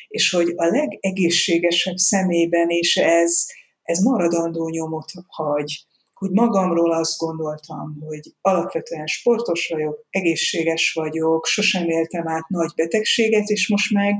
[0.08, 3.44] És hogy a legegészségesebb szemében is ez,
[3.82, 5.86] ez maradandó nyomot hagy
[6.18, 13.48] hogy magamról azt gondoltam, hogy alapvetően sportos vagyok, egészséges vagyok, sosem éltem át nagy betegséget,
[13.48, 14.14] és most meg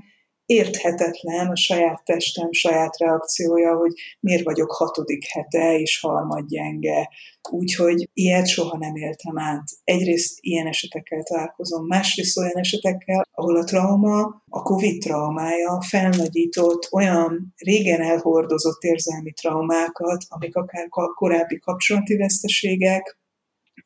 [0.49, 7.09] érthetetlen a saját testem, saját reakciója, hogy miért vagyok hatodik hete és harmad gyenge.
[7.51, 9.65] Úgyhogy ilyet soha nem éltem át.
[9.85, 17.55] Egyrészt ilyen esetekkel találkozom, másrészt olyan esetekkel, ahol a trauma, a COVID traumája felnagyított olyan
[17.57, 23.19] régen elhordozott érzelmi traumákat, amik akár korábbi kapcsolati veszteségek,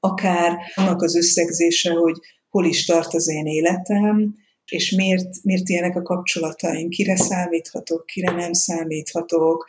[0.01, 2.17] akár annak az összegzése, hogy
[2.49, 4.35] hol is tart az én életem,
[4.73, 9.65] és miért, miért ilyenek a kapcsolataim, kire számíthatok, kire nem számíthatok,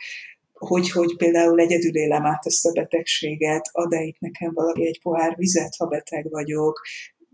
[0.52, 5.34] hogy, hogy például egyedül élem át ezt a betegséget, ad-e itt nekem valaki egy pohár
[5.36, 6.80] vizet, ha beteg vagyok,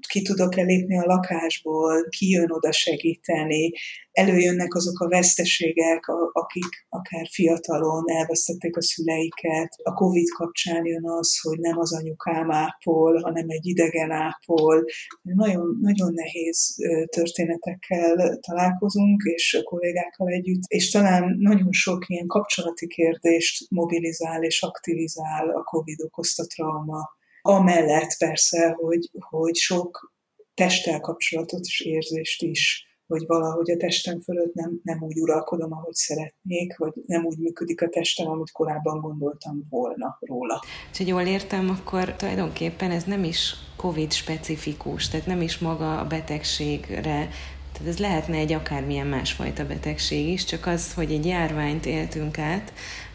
[0.09, 3.71] ki tudok elépni a lakásból, ki jön oda segíteni,
[4.13, 9.69] előjönnek azok a veszteségek, akik akár fiatalon elvesztették a szüleiket.
[9.83, 14.85] A Covid kapcsán jön az, hogy nem az anyukám ápol, hanem egy idegen ápol.
[15.23, 16.75] Nagyon, nagyon nehéz
[17.11, 24.63] történetekkel találkozunk, és a kollégákkal együtt, és talán nagyon sok ilyen kapcsolati kérdést mobilizál és
[24.63, 30.13] aktivizál a Covid okozta trauma Amellett persze, hogy, hogy sok
[30.55, 35.95] testtel kapcsolatot és érzést is, hogy valahogy a testem fölött nem, nem úgy uralkodom, ahogy
[35.95, 40.65] szeretnék, vagy nem úgy működik a testem, amit korábban gondoltam volna róla.
[40.93, 45.99] És hogy jól értem, akkor tulajdonképpen ez nem is COVID specifikus, tehát nem is maga
[45.99, 47.29] a betegségre
[47.73, 52.73] tehát ez lehetne egy akármilyen másfajta betegség is, csak az, hogy egy járványt éltünk át,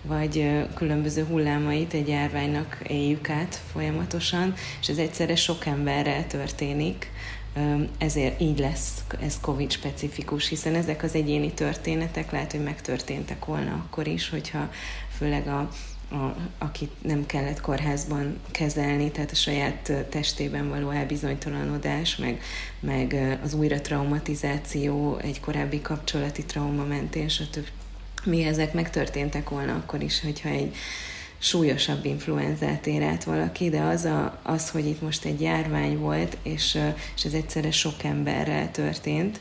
[0.08, 7.12] vagy különböző hullámait egy járványnak éljük át folyamatosan, és ez egyszerre sok emberrel történik,
[7.98, 13.74] ezért így lesz ez COVID specifikus, hiszen ezek az egyéni történetek lehet, hogy megtörténtek volna
[13.74, 14.72] akkor is, hogyha
[15.18, 15.60] főleg a,
[16.12, 22.42] a, akit nem kellett kórházban kezelni, tehát a saját testében való elbizonytalanodás, meg,
[22.80, 27.68] meg az újra traumatizáció, egy korábbi kapcsolati trauma mentén, stb
[28.26, 30.76] mi ezek megtörténtek volna akkor is, hogyha egy
[31.38, 36.78] súlyosabb influenzát ér valaki, de az, a, az, hogy itt most egy járvány volt, és,
[37.16, 39.40] és ez egyszerre sok emberrel történt,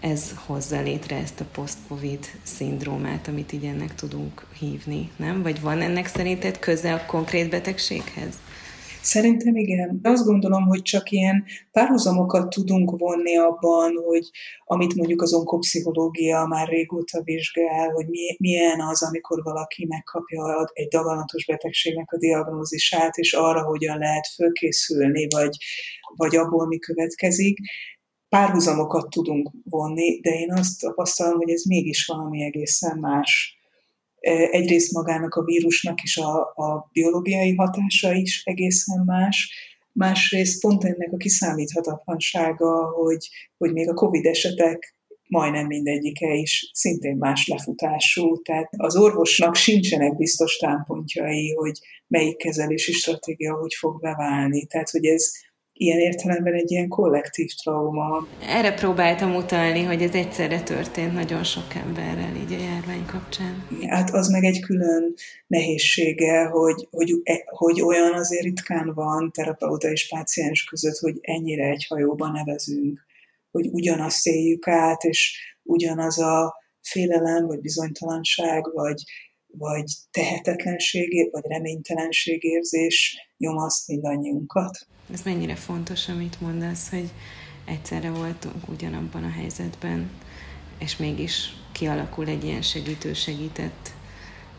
[0.00, 5.42] ez hozza létre ezt a post-covid szindrómát, amit így ennek tudunk hívni, nem?
[5.42, 8.34] Vagy van ennek szerinted köze a konkrét betegséghez?
[9.02, 10.00] Szerintem igen.
[10.02, 14.30] Azt gondolom, hogy csak ilyen párhuzamokat tudunk vonni abban, hogy
[14.64, 18.06] amit mondjuk az onkopszichológia már régóta vizsgál, hogy
[18.38, 25.26] milyen az, amikor valaki megkapja egy daganatos betegségnek a diagnózisát, és arra hogyan lehet fölkészülni,
[25.30, 25.56] vagy,
[26.16, 27.58] vagy abból mi következik
[28.28, 33.59] párhuzamokat tudunk vonni, de én azt tapasztalom, hogy ez mégis valami egészen más
[34.50, 39.52] egyrészt magának a vírusnak is a, a biológiai hatása is egészen más,
[39.92, 44.94] másrészt pont ennek a kiszámíthatatlansága, hogy, hogy még a COVID esetek
[45.30, 52.92] majdnem mindegyike is szintén más lefutású, tehát az orvosnak sincsenek biztos támpontjai, hogy melyik kezelési
[52.92, 54.66] stratégia hogy fog beválni.
[54.66, 55.32] Tehát, hogy ez
[55.80, 58.26] ilyen értelemben egy ilyen kollektív trauma.
[58.46, 63.66] Erre próbáltam utalni, hogy ez egyszerre történt nagyon sok emberrel így a járvány kapcsán.
[63.86, 65.14] Hát az meg egy külön
[65.46, 71.64] nehézsége, hogy, hogy, e, hogy olyan azért ritkán van terapeuta és páciens között, hogy ennyire
[71.64, 73.06] egy hajóban nevezünk,
[73.50, 79.02] hogy ugyanazt éljük át, és ugyanaz a félelem, vagy bizonytalanság, vagy,
[79.58, 84.86] vagy tehetetlenség, vagy reménytelenségérzés nyomaszt mindannyiunkat.
[85.12, 87.10] Ez mennyire fontos, amit mondasz, hogy
[87.64, 90.10] egyszerre voltunk ugyanabban a helyzetben,
[90.78, 93.90] és mégis kialakul egy ilyen segítő-segített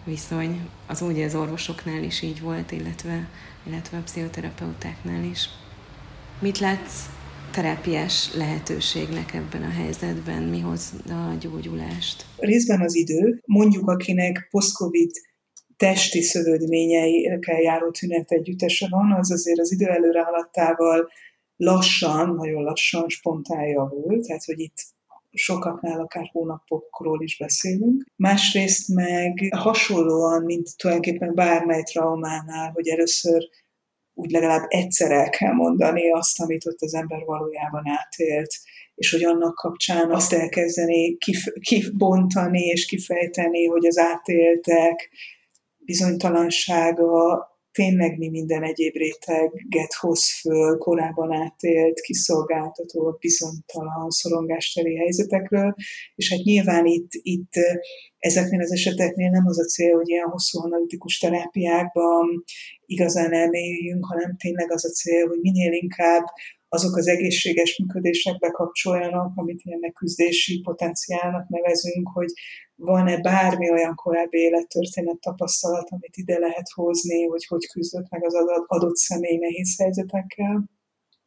[0.03, 0.69] viszony.
[0.87, 3.29] Az úgy az orvosoknál is így volt, illetve,
[3.63, 5.49] illetve a pszichoterapeutáknál is.
[6.39, 7.09] Mit látsz
[7.51, 10.43] terápiás lehetőségnek ebben a helyzetben?
[10.43, 12.25] Mi hozza a gyógyulást?
[12.37, 13.41] Részben az idő.
[13.45, 15.11] Mondjuk, akinek post-covid
[15.77, 21.09] testi szövődményeikkel járó tünet együttese van, az azért az idő előre haladtával
[21.55, 24.77] lassan, nagyon lassan spontán javul, tehát hogy itt
[25.31, 28.03] sokaknál akár hónapokról is beszélünk.
[28.15, 33.49] Másrészt meg hasonlóan, mint tulajdonképpen bármely traumánál, hogy először
[34.13, 38.53] úgy legalább egyszer el kell mondani azt, amit ott az ember valójában átélt,
[38.95, 45.09] és hogy annak kapcsán azt elkezdeni kif- kibontani és kifejteni, hogy az átéltek,
[45.77, 55.75] bizonytalansága tényleg mi minden egyéb réteget hoz föl korábban átélt, kiszolgáltató, bizonytalan, szorongásteli helyzetekről,
[56.15, 57.53] és hát nyilván itt, itt
[58.17, 62.43] ezeknél az eseteknél nem az a cél, hogy ilyen hosszú analitikus terápiákban
[62.85, 66.23] igazán elmélyüljünk, hanem tényleg az a cél, hogy minél inkább
[66.73, 72.33] azok az egészséges működésekbe kapcsoljanak, amit ilyen megküzdési potenciálnak nevezünk, hogy
[72.81, 78.33] van-e bármi olyan korábbi élettörténet tapasztalat, amit ide lehet hozni, hogy hogy küzdött meg az
[78.65, 80.69] adott személy nehéz helyzetekkel,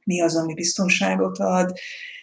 [0.05, 1.72] mi az, ami biztonságot ad,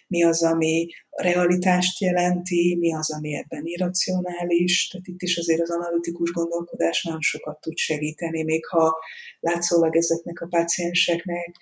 [0.06, 4.88] mi az, ami realitást jelenti, mi az, ami ebben irracionális.
[4.88, 8.96] Tehát itt is azért az analitikus gondolkodás nagyon sokat tud segíteni, még ha
[9.40, 11.56] látszólag ezeknek a pácienseknek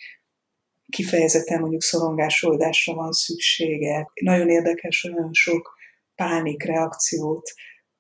[0.88, 4.10] kifejezetten mondjuk szorongásoldásra van szüksége.
[4.20, 5.78] Nagyon érdekes, hogy nagyon sok
[6.20, 7.50] pánikreakciót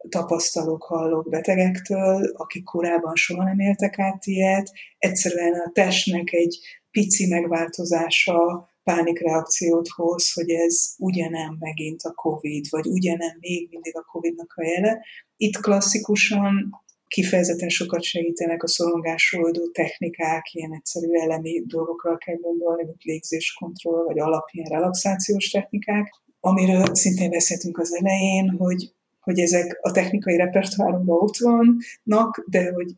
[0.08, 4.70] tapasztalok, hallok betegektől, akik korábban soha nem éltek át ilyet.
[4.98, 6.58] Egyszerűen a testnek egy
[6.90, 14.02] pici megváltozása pánikreakciót hoz, hogy ez ugyanem megint a COVID, vagy ugyanem még mindig a
[14.02, 15.04] COVID-nak a jele.
[15.36, 16.70] Itt klasszikusan
[17.06, 24.18] kifejezetten sokat segítenek a szorongásoldó technikák, ilyen egyszerű elemi dolgokra kell gondolni, mint légzéskontroll, vagy
[24.18, 26.08] alapján relaxációs technikák,
[26.40, 32.94] amiről szintén beszéltünk az elején, hogy, hogy ezek a technikai repertoárunkban ott vannak, de hogy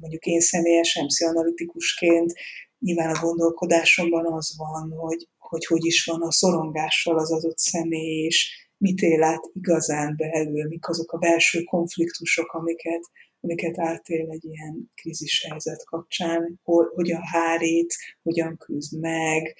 [0.00, 2.32] mondjuk én személyesen, pszichoanalitikusként
[2.78, 8.24] nyilván a gondolkodásomban az van, hogy, hogy hogy is van a szorongással az adott személy,
[8.24, 13.02] és mit él át igazán belül, mik azok a belső konfliktusok, amiket,
[13.40, 19.56] amiket átél egy ilyen krízis helyzet kapcsán, hol, hogyan hárít, hogyan küzd meg,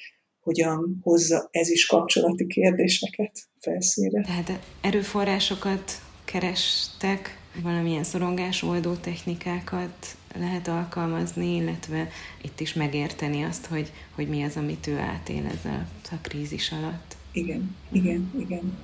[0.46, 4.22] hogyan hozza ez is kapcsolati kérdéseket felszínre.
[4.22, 5.92] Tehát erőforrásokat
[6.24, 12.08] kerestek, valamilyen szorongásoldó technikákat lehet alkalmazni, illetve
[12.42, 17.16] itt is megérteni azt, hogy, hogy mi az, amit ő átél ezzel a krízis alatt.
[17.32, 18.78] Igen, igen, igen.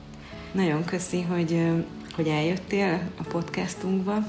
[0.53, 1.61] Nagyon köszi, hogy,
[2.15, 4.27] hogy eljöttél a podcastunkba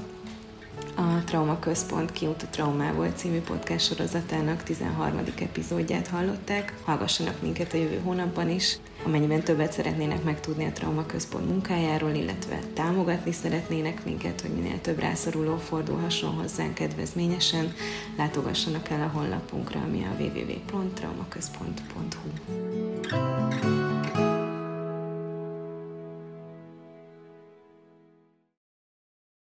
[0.96, 5.20] a Trauma Központ Kiút a Traumából című podcast sorozatának 13.
[5.38, 6.74] epizódját hallották.
[6.84, 8.78] Hallgassanak minket a jövő hónapban is.
[9.04, 14.98] Amennyiben többet szeretnének megtudni a Trauma Központ munkájáról, illetve támogatni szeretnének minket, hogy minél több
[14.98, 17.72] rászoruló fordulhasson hozzánk kedvezményesen,
[18.16, 22.28] látogassanak el a honlapunkra, ami a www.traumaközpont.hu.
[23.08, 23.83] thank you